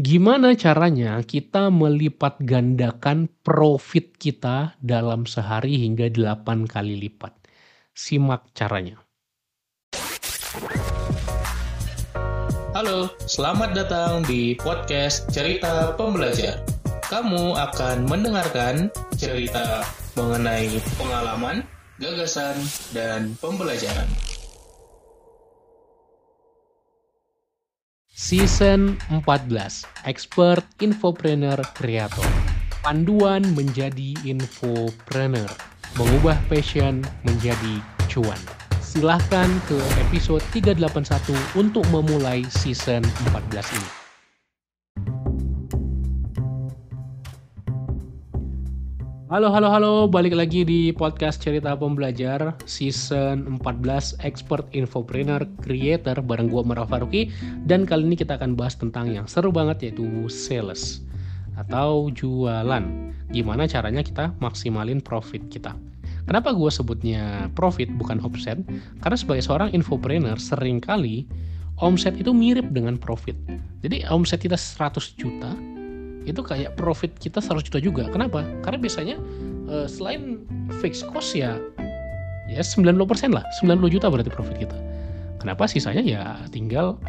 Gimana 0.00 0.56
caranya 0.56 1.20
kita 1.20 1.68
melipat 1.68 2.40
gandakan 2.40 3.28
profit 3.44 4.16
kita 4.16 4.72
dalam 4.80 5.28
sehari 5.28 5.76
hingga 5.84 6.08
8 6.08 6.64
kali 6.64 6.96
lipat? 6.96 7.36
Simak 7.92 8.56
caranya. 8.56 9.04
Halo, 12.72 13.12
selamat 13.28 13.76
datang 13.76 14.24
di 14.24 14.56
podcast 14.56 15.28
Cerita 15.28 15.92
Pembelajar. 15.92 16.64
Kamu 17.12 17.52
akan 17.52 18.08
mendengarkan 18.08 18.88
cerita 19.20 19.84
mengenai 20.16 20.72
pengalaman, 20.96 21.68
gagasan, 22.00 22.56
dan 22.96 23.36
pembelajaran. 23.44 24.08
Season 28.22 28.94
14 29.10 29.50
Expert 30.06 30.62
Infopreneur 30.78 31.58
Creator. 31.74 32.22
Panduan 32.86 33.42
menjadi 33.58 34.14
infopreneur. 34.22 35.50
Mengubah 35.98 36.38
passion 36.46 37.02
menjadi 37.26 37.82
cuan. 38.06 38.38
Silahkan 38.78 39.50
ke 39.66 39.74
episode 40.06 40.46
381 40.54 41.34
untuk 41.58 41.82
memulai 41.90 42.46
season 42.46 43.02
14 43.34 43.58
ini 43.74 44.01
Halo, 49.32 49.48
halo, 49.48 49.72
halo. 49.72 49.94
Balik 50.12 50.36
lagi 50.36 50.60
di 50.60 50.92
podcast 50.92 51.40
Cerita 51.40 51.72
Pembelajar 51.72 52.52
Season 52.68 53.56
14 53.64 54.20
Expert 54.28 54.68
Infopreneur 54.76 55.48
Creator 55.64 56.20
bareng 56.20 56.52
gue 56.52 56.60
Mara 56.60 56.84
Faruki 56.84 57.32
Dan 57.64 57.88
kali 57.88 58.12
ini 58.12 58.20
kita 58.20 58.36
akan 58.36 58.60
bahas 58.60 58.76
tentang 58.76 59.08
yang 59.08 59.24
seru 59.24 59.48
banget 59.48 59.88
yaitu 59.88 60.28
sales 60.28 61.00
Atau 61.56 62.12
jualan 62.12 62.84
Gimana 63.32 63.64
caranya 63.64 64.04
kita 64.04 64.36
maksimalin 64.36 65.00
profit 65.00 65.40
kita 65.48 65.80
Kenapa 66.28 66.52
gue 66.52 66.68
sebutnya 66.68 67.48
profit 67.56 67.88
bukan 67.96 68.20
omset? 68.20 68.60
Karena 69.00 69.16
sebagai 69.16 69.48
seorang 69.48 69.72
infopreneur 69.72 70.36
sering 70.36 70.76
kali 70.76 71.24
omset 71.80 72.20
itu 72.20 72.36
mirip 72.36 72.68
dengan 72.68 73.00
profit 73.00 73.40
Jadi 73.80 74.04
omset 74.12 74.44
kita 74.44 74.60
100 74.60 75.16
juta 75.16 75.71
itu 76.24 76.40
kayak 76.40 76.78
profit 76.78 77.14
kita 77.18 77.42
100 77.42 77.66
juta 77.68 77.78
juga. 77.82 78.04
Kenapa? 78.10 78.46
Karena 78.62 78.78
biasanya 78.78 79.16
uh, 79.70 79.86
selain 79.90 80.42
fixed 80.82 81.06
cost 81.10 81.34
ya 81.34 81.58
ya 82.52 82.60
90% 82.60 83.32
lah, 83.32 83.44
90 83.64 83.94
juta 83.94 84.06
berarti 84.12 84.28
profit 84.28 84.56
kita. 84.68 84.76
Kenapa 85.40 85.66
sisanya 85.66 86.04
ya 86.04 86.38
tinggal 86.54 87.00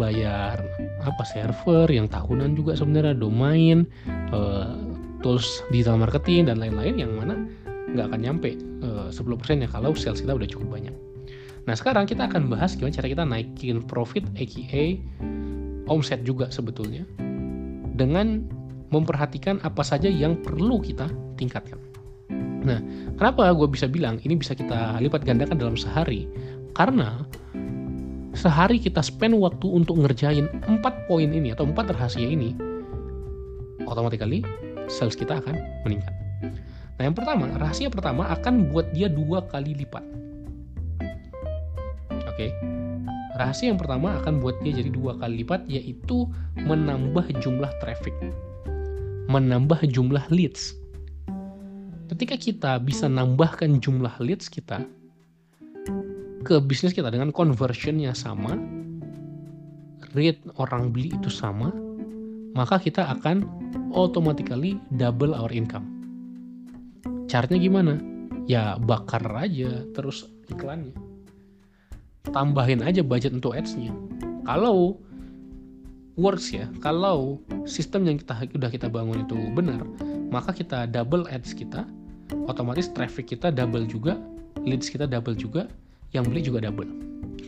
bayar 0.00 0.56
apa 1.04 1.24
server 1.26 1.88
yang 1.90 2.06
tahunan 2.08 2.56
juga 2.56 2.78
sebenarnya 2.78 3.16
domain 3.16 3.84
uh, 4.32 4.76
tools 5.20 5.60
digital 5.68 6.00
marketing 6.00 6.48
dan 6.48 6.56
lain-lain 6.62 6.96
yang 6.96 7.12
mana 7.16 7.36
nggak 7.92 8.06
akan 8.12 8.20
nyampe 8.22 8.56
uh, 8.80 9.10
10% 9.10 9.66
ya 9.66 9.68
kalau 9.68 9.92
sales 9.92 10.22
kita 10.22 10.32
udah 10.32 10.48
cukup 10.48 10.80
banyak. 10.80 10.94
Nah 11.68 11.74
sekarang 11.76 12.08
kita 12.08 12.30
akan 12.30 12.48
bahas 12.48 12.78
gimana 12.78 12.96
cara 12.96 13.08
kita 13.10 13.24
naikin 13.26 13.84
profit 13.84 14.24
aka 14.38 14.96
omset 15.90 16.22
juga 16.22 16.48
sebetulnya 16.48 17.04
dengan 17.94 18.46
memperhatikan 18.90 19.62
apa 19.62 19.86
saja 19.86 20.10
yang 20.10 20.38
perlu 20.42 20.82
kita 20.82 21.06
tingkatkan. 21.38 21.78
Nah, 22.60 22.82
kenapa 23.16 23.48
gue 23.56 23.68
bisa 23.70 23.88
bilang 23.88 24.20
ini 24.26 24.36
bisa 24.36 24.52
kita 24.52 25.00
lipat 25.00 25.24
gandakan 25.24 25.56
dalam 25.56 25.76
sehari? 25.78 26.28
Karena 26.76 27.24
sehari 28.36 28.78
kita 28.78 29.00
spend 29.00 29.38
waktu 29.40 29.66
untuk 29.66 29.96
ngerjain 29.98 30.46
empat 30.68 31.08
poin 31.08 31.30
ini 31.30 31.54
atau 31.54 31.66
empat 31.66 31.96
rahasia 31.96 32.26
ini, 32.26 32.54
otomatis 33.88 34.20
sales 34.90 35.16
kita 35.16 35.38
akan 35.40 35.56
meningkat. 35.86 36.12
Nah, 37.00 37.08
yang 37.08 37.16
pertama, 37.16 37.48
rahasia 37.56 37.88
pertama 37.88 38.28
akan 38.28 38.68
buat 38.68 38.92
dia 38.92 39.08
dua 39.08 39.46
kali 39.48 39.72
lipat. 39.72 40.04
Oke, 42.28 42.52
Rahasia 43.40 43.72
yang 43.72 43.80
pertama 43.80 44.20
akan 44.20 44.36
buat 44.44 44.60
dia 44.60 44.84
jadi 44.84 44.92
dua 44.92 45.16
kali 45.16 45.40
lipat 45.40 45.64
yaitu 45.64 46.28
menambah 46.60 47.24
jumlah 47.40 47.72
traffic. 47.80 48.12
Menambah 49.32 49.80
jumlah 49.88 50.28
leads. 50.28 50.76
Ketika 52.12 52.36
kita 52.36 52.76
bisa 52.84 53.08
nambahkan 53.08 53.80
jumlah 53.80 54.12
leads 54.20 54.52
kita 54.52 54.84
ke 56.44 56.60
bisnis 56.60 56.92
kita 56.92 57.08
dengan 57.08 57.32
conversionnya 57.32 58.12
sama, 58.12 58.60
rate 60.12 60.44
orang 60.60 60.92
beli 60.92 61.08
itu 61.08 61.32
sama, 61.32 61.72
maka 62.52 62.76
kita 62.76 63.08
akan 63.08 63.48
automatically 63.96 64.76
double 65.00 65.32
our 65.32 65.48
income. 65.48 65.88
Caranya 67.24 67.56
gimana? 67.56 67.96
Ya 68.44 68.76
bakar 68.76 69.24
aja 69.32 69.80
terus 69.96 70.28
iklannya 70.52 71.09
tambahin 72.28 72.84
aja 72.84 73.00
budget 73.00 73.32
untuk 73.32 73.56
ads-nya. 73.56 73.92
Kalau 74.44 75.00
works 76.20 76.52
ya, 76.52 76.68
kalau 76.84 77.40
sistem 77.64 78.04
yang 78.04 78.16
kita 78.20 78.34
udah 78.56 78.70
kita 78.70 78.86
bangun 78.92 79.24
itu 79.24 79.36
benar, 79.56 79.80
maka 80.28 80.52
kita 80.52 80.84
double 80.84 81.24
ads 81.32 81.56
kita, 81.56 81.88
otomatis 82.44 82.92
traffic 82.92 83.32
kita 83.32 83.48
double 83.48 83.88
juga, 83.88 84.20
leads 84.60 84.92
kita 84.92 85.08
double 85.08 85.34
juga, 85.34 85.66
yang 86.12 86.28
beli 86.28 86.44
juga 86.44 86.60
double. 86.68 86.88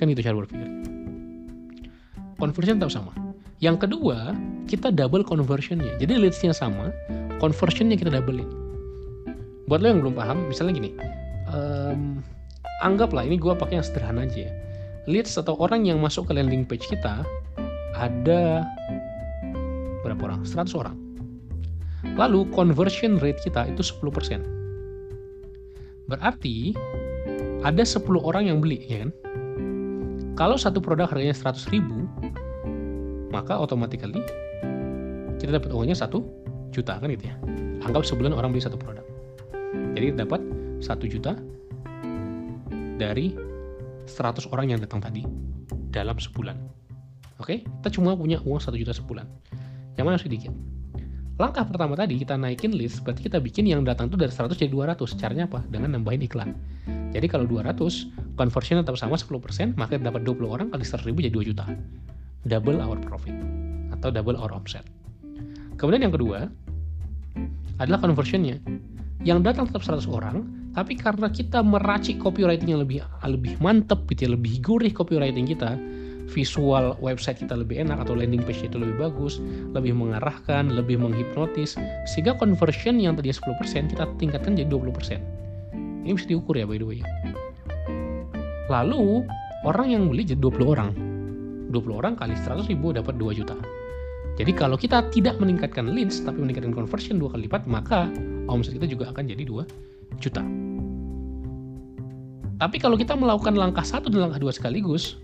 Kan 0.00 0.08
itu 0.08 0.24
cara 0.24 0.40
berpikir. 0.40 0.68
Conversion 2.40 2.80
tetap 2.80 2.90
sama. 2.90 3.12
Yang 3.62 3.86
kedua, 3.86 4.34
kita 4.66 4.90
double 4.90 5.22
conversionnya. 5.22 5.94
Jadi 6.02 6.18
leads-nya 6.18 6.50
sama, 6.50 6.90
conversionnya 7.38 7.94
kita 7.94 8.10
doublein. 8.10 8.48
Buat 9.70 9.78
lo 9.82 9.86
yang 9.94 10.00
belum 10.02 10.14
paham, 10.18 10.50
misalnya 10.50 10.74
gini, 10.74 10.90
um, 11.46 12.18
anggaplah 12.80 13.28
ini 13.28 13.36
gue 13.36 13.52
pakai 13.52 13.76
yang 13.78 13.86
sederhana 13.86 14.24
aja 14.24 14.48
ya 14.48 14.52
leads 15.10 15.34
atau 15.34 15.58
orang 15.58 15.84
yang 15.84 15.98
masuk 15.98 16.30
ke 16.30 16.32
landing 16.32 16.62
page 16.62 16.86
kita 16.86 17.26
ada 17.98 18.64
berapa 20.02 20.22
orang? 20.26 20.42
100 20.42 20.74
orang. 20.74 20.96
Lalu 22.18 22.50
conversion 22.50 23.16
rate 23.22 23.38
kita 23.46 23.70
itu 23.70 23.82
10%. 23.82 24.42
Berarti 26.10 26.74
ada 27.62 27.82
10 27.86 28.02
orang 28.18 28.50
yang 28.50 28.58
beli, 28.58 28.82
ya 28.90 29.06
kan? 29.06 29.10
Kalau 30.34 30.58
satu 30.58 30.82
produk 30.82 31.06
harganya 31.06 31.34
100 31.34 31.70
ribu, 31.70 32.10
maka 33.30 33.54
automatically 33.54 34.18
kita 35.38 35.62
dapat 35.62 35.70
uangnya 35.70 35.94
1 35.94 36.10
juta 36.74 36.98
kan 36.98 37.08
gitu 37.10 37.30
ya. 37.30 37.36
Anggap 37.86 38.02
sebulan 38.02 38.34
orang 38.34 38.50
beli 38.50 38.62
satu 38.66 38.78
produk. 38.78 39.06
Jadi 39.94 40.18
dapat 40.18 40.42
1 40.82 41.06
juta 41.06 41.38
dari 43.02 43.34
100 44.06 44.46
orang 44.54 44.70
yang 44.70 44.78
datang 44.78 45.02
tadi 45.02 45.26
dalam 45.90 46.14
sebulan. 46.14 46.54
Oke, 47.42 47.66
kita 47.66 47.90
cuma 47.90 48.14
punya 48.14 48.38
uang 48.46 48.62
1 48.62 48.78
juta 48.78 48.94
sebulan. 48.94 49.26
Yang 49.98 50.06
mana 50.06 50.18
sedikit. 50.22 50.52
Langkah 51.42 51.66
pertama 51.66 51.98
tadi 51.98 52.14
kita 52.22 52.38
naikin 52.38 52.70
list, 52.70 53.02
berarti 53.02 53.26
kita 53.26 53.42
bikin 53.42 53.66
yang 53.66 53.82
datang 53.82 54.06
itu 54.06 54.14
dari 54.14 54.30
100 54.30 54.54
jadi 54.54 54.70
200. 54.70 55.18
Caranya 55.18 55.50
apa? 55.50 55.66
Dengan 55.66 55.98
nambahin 55.98 56.22
iklan. 56.22 56.54
Jadi 57.10 57.26
kalau 57.26 57.50
200, 57.50 58.38
conversion 58.38 58.78
tetap 58.78 58.94
sama 58.94 59.18
10%, 59.18 59.74
maka 59.74 59.98
dapat 59.98 60.22
20 60.22 60.46
orang 60.46 60.66
kali 60.70 60.86
100 60.86 61.08
ribu 61.10 61.18
jadi 61.26 61.34
2 61.34 61.50
juta. 61.50 61.66
Double 62.46 62.78
our 62.78 63.00
profit. 63.02 63.34
Atau 63.90 64.14
double 64.14 64.38
our 64.38 64.54
offset. 64.54 64.86
Kemudian 65.80 66.06
yang 66.06 66.14
kedua, 66.14 66.46
adalah 67.82 67.98
conversionnya. 67.98 68.62
Yang 69.26 69.38
datang 69.50 69.64
tetap 69.66 69.82
100 69.82 70.06
orang, 70.06 70.61
tapi 70.72 70.96
karena 70.96 71.28
kita 71.28 71.60
meracik 71.60 72.16
copywriting 72.16 72.72
yang 72.72 72.80
lebih 72.80 73.04
lebih 73.28 73.60
mantep 73.60 74.08
gitu 74.08 74.28
ya, 74.28 74.30
lebih 74.32 74.64
gurih 74.64 74.92
copywriting 74.92 75.44
kita, 75.44 75.76
visual 76.32 76.96
website 77.04 77.44
kita 77.44 77.52
lebih 77.52 77.84
enak 77.84 78.00
atau 78.08 78.16
landing 78.16 78.40
page 78.40 78.64
itu 78.64 78.80
lebih 78.80 78.96
bagus, 78.96 79.36
lebih 79.76 79.92
mengarahkan, 79.92 80.72
lebih 80.72 80.96
menghipnotis, 80.96 81.76
sehingga 82.08 82.32
conversion 82.40 82.96
yang 82.96 83.20
tadi 83.20 83.28
10% 83.28 83.92
kita 83.92 84.04
tingkatkan 84.16 84.56
jadi 84.56 84.68
20%. 84.72 85.20
Ini 86.08 86.12
bisa 86.16 86.26
diukur 86.26 86.56
ya 86.56 86.64
by 86.64 86.80
the 86.80 86.86
way. 86.88 87.00
Lalu 88.72 89.28
orang 89.68 89.92
yang 89.92 90.02
beli 90.08 90.24
jadi 90.24 90.40
20 90.40 90.72
orang. 90.72 90.90
20 91.68 92.00
orang 92.00 92.16
kali 92.16 92.32
100 92.32 92.68
ribu 92.68 92.96
dapat 92.96 93.16
2 93.20 93.36
juta. 93.36 93.56
Jadi 94.40 94.52
kalau 94.56 94.80
kita 94.80 95.04
tidak 95.12 95.36
meningkatkan 95.36 95.92
leads 95.92 96.24
tapi 96.24 96.40
meningkatkan 96.40 96.72
conversion 96.72 97.20
dua 97.20 97.36
kali 97.36 97.44
lipat, 97.44 97.68
maka 97.68 98.08
omset 98.48 98.80
kita 98.80 98.88
juga 98.88 99.12
akan 99.12 99.28
jadi 99.28 99.44
2 99.44 99.91
juta. 100.18 100.42
Tapi 102.60 102.76
kalau 102.78 102.94
kita 102.94 103.18
melakukan 103.18 103.58
langkah 103.58 103.82
satu 103.82 104.06
dan 104.12 104.30
langkah 104.30 104.38
dua 104.38 104.54
sekaligus, 104.54 105.18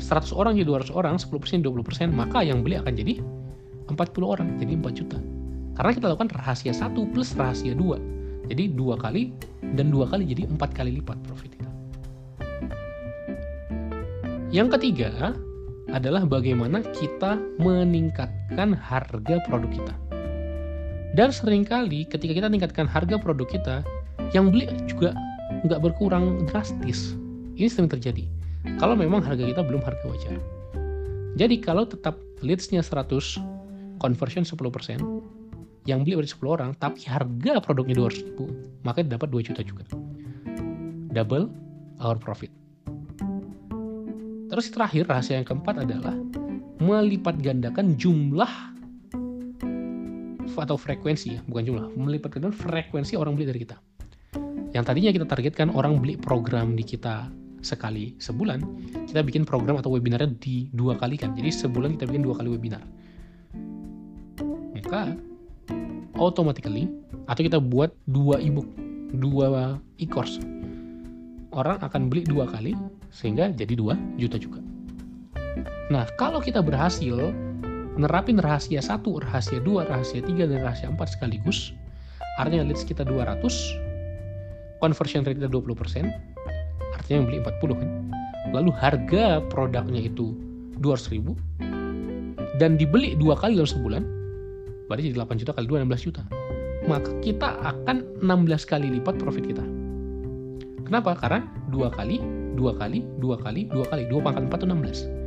100 0.00 0.32
orang 0.32 0.56
jadi 0.56 0.66
200 0.66 0.90
orang, 0.96 1.14
10% 1.20 1.62
20%, 1.62 2.10
maka 2.10 2.40
yang 2.40 2.64
beli 2.64 2.80
akan 2.80 2.96
jadi 2.96 3.20
40 3.86 3.96
orang, 4.24 4.48
jadi 4.58 4.72
4 4.80 4.98
juta. 4.98 5.18
Karena 5.80 5.96
kita 5.96 6.06
lakukan 6.12 6.28
rahasia 6.36 6.76
satu 6.76 7.08
plus 7.08 7.32
rahasia 7.38 7.72
dua. 7.72 7.96
Jadi 8.50 8.74
dua 8.74 8.98
kali 8.98 9.32
dan 9.78 9.88
dua 9.88 10.04
kali 10.04 10.26
jadi 10.26 10.44
empat 10.50 10.74
kali 10.74 10.98
lipat 11.00 11.16
profit 11.24 11.54
kita. 11.54 11.70
Yang 14.50 14.76
ketiga 14.76 15.32
adalah 15.94 16.26
bagaimana 16.26 16.82
kita 16.92 17.38
meningkatkan 17.62 18.74
harga 18.74 19.36
produk 19.46 19.70
kita. 19.70 19.94
Dan 21.10 21.34
sering 21.34 21.66
kali 21.66 22.06
ketika 22.06 22.30
kita 22.30 22.46
meningkatkan 22.46 22.86
harga 22.86 23.18
produk 23.18 23.48
kita, 23.50 23.76
yang 24.30 24.54
beli 24.54 24.70
juga 24.86 25.10
nggak 25.66 25.82
berkurang 25.82 26.46
drastis. 26.46 27.18
Ini 27.58 27.66
sering 27.66 27.90
terjadi. 27.90 28.24
Kalau 28.78 28.94
memang 28.94 29.18
harga 29.24 29.42
kita 29.42 29.66
belum 29.66 29.82
harga 29.82 30.04
wajar. 30.06 30.38
Jadi 31.34 31.58
kalau 31.58 31.88
tetap 31.88 32.14
leads-nya 32.44 32.84
100, 32.84 33.40
conversion 33.98 34.46
10%, 34.46 35.02
yang 35.88 36.04
beli 36.04 36.14
berarti 36.20 36.36
10 36.36 36.56
orang, 36.56 36.70
tapi 36.78 37.02
harga 37.08 37.58
produknya 37.58 37.96
200 37.98 38.26
ribu, 38.30 38.44
maka 38.86 39.02
dapat 39.02 39.28
2 39.32 39.46
juta 39.50 39.62
juga. 39.66 39.84
Double 41.10 41.50
our 41.98 42.16
profit. 42.20 42.52
Terus 44.50 44.66
terakhir 44.70 45.06
rahasia 45.06 45.38
yang 45.42 45.46
keempat 45.46 45.86
adalah 45.86 46.14
melipat 46.82 47.38
gandakan 47.38 47.94
jumlah 47.94 48.50
atau 50.60 50.76
frekuensi 50.76 51.28
ya, 51.36 51.40
bukan 51.48 51.62
jumlah, 51.66 51.86
melipat 51.96 52.36
gandakan 52.36 52.56
frekuensi 52.56 53.16
orang 53.16 53.34
beli 53.34 53.48
dari 53.48 53.60
kita. 53.64 53.76
Yang 54.70 54.84
tadinya 54.86 55.10
kita 55.10 55.26
targetkan 55.26 55.68
orang 55.74 55.98
beli 55.98 56.14
program 56.14 56.78
di 56.78 56.86
kita 56.86 57.26
sekali 57.60 58.16
sebulan, 58.16 58.62
kita 59.10 59.20
bikin 59.26 59.42
program 59.44 59.76
atau 59.76 59.92
webinarnya 59.92 60.30
di 60.38 60.70
dua 60.72 60.96
kali 60.96 61.18
kan. 61.18 61.34
Jadi 61.34 61.50
sebulan 61.50 61.98
kita 61.98 62.06
bikin 62.08 62.22
dua 62.22 62.38
kali 62.38 62.48
webinar. 62.54 62.80
Maka 64.72 65.14
automatically 66.16 66.88
atau 67.26 67.42
kita 67.42 67.58
buat 67.58 67.90
dua 68.06 68.38
ebook, 68.38 68.66
dua 69.18 69.78
e-course. 69.98 70.38
Orang 71.50 71.82
akan 71.82 72.06
beli 72.06 72.22
dua 72.22 72.46
kali 72.46 72.78
sehingga 73.10 73.50
jadi 73.50 73.74
dua 73.74 73.98
juta 74.14 74.38
juga. 74.38 74.62
Nah, 75.90 76.06
kalau 76.14 76.38
kita 76.38 76.62
berhasil 76.62 77.34
nerapin 77.98 78.38
rahasia 78.38 78.78
satu, 78.78 79.18
rahasia 79.18 79.58
dua, 79.58 79.88
rahasia 79.88 80.22
tiga, 80.22 80.46
dan 80.46 80.62
rahasia 80.62 80.86
empat 80.92 81.16
sekaligus, 81.16 81.74
artinya 82.38 82.70
leads 82.70 82.86
kita 82.86 83.02
200, 83.02 83.40
conversion 84.78 85.26
rate 85.26 85.40
kita 85.40 85.50
20%, 85.50 86.06
artinya 86.94 87.16
yang 87.16 87.26
beli 87.26 87.38
40 87.42 87.80
kan. 87.80 87.88
Lalu 88.54 88.70
harga 88.74 89.42
produknya 89.50 90.06
itu 90.06 90.36
200 90.78 91.14
ribu, 91.14 91.34
dan 92.62 92.78
dibeli 92.78 93.16
dua 93.18 93.34
kali 93.34 93.58
dalam 93.58 93.70
sebulan, 93.70 94.02
berarti 94.86 95.10
jadi 95.10 95.16
8 95.26 95.40
juta 95.42 95.52
kali 95.56 95.66
2, 95.66 95.86
16 95.86 96.06
juta. 96.06 96.22
Maka 96.88 97.12
kita 97.20 97.60
akan 97.60 98.24
16 98.24 98.64
kali 98.64 98.86
lipat 98.98 99.20
profit 99.20 99.44
kita. 99.44 99.62
Kenapa? 100.88 101.14
Karena 101.14 101.44
dua 101.70 101.92
kali, 101.92 102.18
dua 102.58 102.74
kali, 102.74 103.04
dua 103.22 103.38
kali, 103.38 103.68
dua 103.70 103.84
kali, 103.86 104.10
dua 104.10 104.20
pangkat 104.24 104.42
empat 104.48 104.58
itu 104.64 104.66
16 104.66 105.19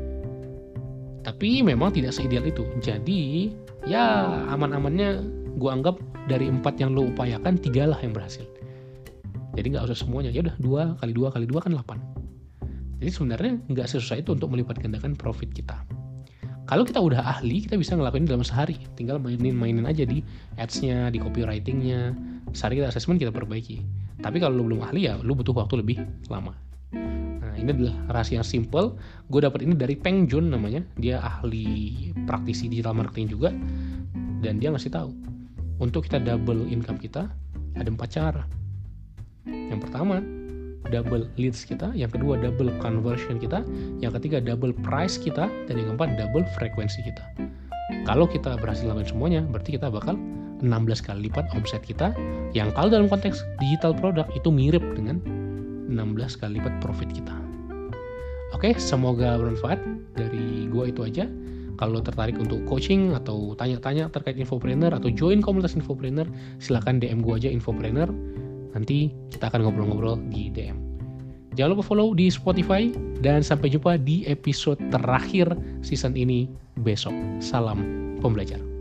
tapi 1.23 1.63
memang 1.63 1.95
tidak 1.95 2.11
seideal 2.11 2.43
itu. 2.43 2.67
Jadi 2.83 3.51
ya 3.87 4.27
aman-amannya 4.51 5.23
gue 5.55 5.69
anggap 5.71 5.99
dari 6.27 6.51
empat 6.51 6.79
yang 6.79 6.91
lo 6.91 7.07
upayakan 7.07 7.55
tiga 7.59 7.87
lah 7.87 7.99
yang 8.03 8.11
berhasil. 8.11 8.43
Jadi 9.55 9.73
nggak 9.73 9.87
usah 9.87 9.97
semuanya. 9.97 10.29
Ya 10.35 10.43
udah 10.43 10.55
dua 10.59 10.81
kali 10.99 11.11
dua 11.15 11.31
kali 11.31 11.45
dua 11.47 11.63
kan 11.63 11.71
8. 11.71 12.99
Jadi 13.03 13.11
sebenarnya 13.11 13.51
nggak 13.71 13.87
sesusah 13.87 14.23
itu 14.23 14.35
untuk 14.35 14.51
melipat 14.51 14.79
gandakan 14.79 15.15
profit 15.15 15.51
kita. 15.51 15.83
Kalau 16.63 16.87
kita 16.87 17.03
udah 17.03 17.19
ahli, 17.19 17.67
kita 17.67 17.75
bisa 17.75 17.93
ngelakuin 17.99 18.23
dalam 18.23 18.41
sehari. 18.41 18.79
Tinggal 18.95 19.19
mainin-mainin 19.19 19.83
aja 19.83 20.07
di 20.07 20.23
ads-nya, 20.55 21.11
di 21.11 21.19
copywriting-nya. 21.19 22.15
Sehari 22.55 22.79
kita 22.79 22.87
assessment 22.87 23.19
kita 23.19 23.35
perbaiki. 23.35 23.83
Tapi 24.23 24.39
kalau 24.39 24.63
lo 24.63 24.63
belum 24.71 24.79
ahli 24.79 25.11
ya, 25.11 25.19
lo 25.19 25.35
butuh 25.35 25.51
waktu 25.51 25.83
lebih 25.83 25.99
lama. 26.31 26.55
Nah, 26.93 27.53
ini 27.57 27.69
adalah 27.73 27.95
rahasia 28.13 28.39
yang 28.39 28.47
simple. 28.47 28.95
Gue 29.27 29.41
dapat 29.41 29.65
ini 29.65 29.73
dari 29.73 29.97
Peng 29.97 30.29
Jun 30.29 30.53
namanya. 30.53 30.85
Dia 31.01 31.19
ahli 31.19 32.09
praktisi 32.29 32.69
digital 32.69 32.93
marketing 32.95 33.27
juga. 33.33 33.49
Dan 34.43 34.61
dia 34.61 34.69
ngasih 34.69 34.93
tahu. 34.93 35.11
Untuk 35.81 36.05
kita 36.07 36.21
double 36.21 36.69
income 36.69 37.01
kita, 37.01 37.27
ada 37.75 37.89
empat 37.89 38.09
cara. 38.13 38.43
Yang 39.49 39.89
pertama, 39.89 40.21
double 40.93 41.27
leads 41.35 41.65
kita. 41.65 41.91
Yang 41.97 42.21
kedua, 42.21 42.39
double 42.39 42.71
conversion 42.79 43.41
kita. 43.41 43.65
Yang 43.99 44.21
ketiga, 44.21 44.37
double 44.39 44.71
price 44.85 45.17
kita. 45.17 45.49
Dan 45.67 45.73
yang 45.81 45.95
keempat, 45.95 46.15
double 46.15 46.45
frekuensi 46.55 47.01
kita. 47.03 47.23
Kalau 48.07 48.27
kita 48.29 48.55
berhasil 48.59 48.87
lakukan 48.87 49.11
semuanya, 49.11 49.41
berarti 49.43 49.75
kita 49.75 49.91
bakal 49.91 50.15
16 50.63 51.03
kali 51.03 51.27
lipat 51.27 51.51
omset 51.55 51.83
kita. 51.83 52.15
Yang 52.55 52.71
kalau 52.79 52.89
dalam 52.91 53.07
konteks 53.11 53.43
digital 53.59 53.91
product 53.91 54.31
itu 54.31 54.47
mirip 54.47 54.83
dengan 54.95 55.19
16 55.89 56.39
kali 56.39 56.59
lipat 56.59 56.79
profit 56.83 57.09
kita. 57.11 57.35
Oke, 58.53 58.77
semoga 58.77 59.35
bermanfaat. 59.35 59.81
Dari 60.13 60.69
gua 60.69 60.87
itu 60.87 61.03
aja. 61.03 61.25
Kalau 61.81 61.99
tertarik 62.05 62.37
untuk 62.37 62.61
coaching 62.69 63.17
atau 63.17 63.57
tanya-tanya 63.57 64.07
terkait 64.13 64.37
infopreneur 64.37 64.93
atau 64.93 65.09
join 65.09 65.41
komunitas 65.41 65.73
infopreneur, 65.73 66.29
silahkan 66.61 67.01
DM 67.01 67.25
gua 67.25 67.41
aja 67.41 67.49
infopreneur. 67.49 68.07
Nanti 68.77 69.09
kita 69.33 69.49
akan 69.49 69.67
ngobrol-ngobrol 69.67 70.21
di 70.29 70.53
DM. 70.53 70.77
Jangan 71.53 71.77
lupa 71.77 71.85
follow 71.85 72.17
di 72.17 72.33
Spotify 72.33 72.89
dan 73.21 73.45
sampai 73.45 73.69
jumpa 73.69 74.01
di 74.01 74.25
episode 74.25 74.81
terakhir 74.89 75.53
season 75.85 76.17
ini 76.17 76.49
besok. 76.81 77.13
Salam 77.37 77.85
pembelajar. 78.21 78.72